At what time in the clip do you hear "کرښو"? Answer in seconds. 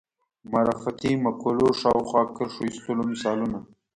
2.35-2.61